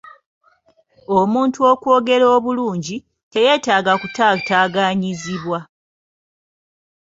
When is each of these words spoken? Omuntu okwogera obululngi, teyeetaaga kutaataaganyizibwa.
Omuntu 1.19 1.59
okwogera 1.71 2.25
obululngi, 2.37 2.97
teyeetaaga 3.31 3.93
kutaataaganyizibwa. 4.01 5.59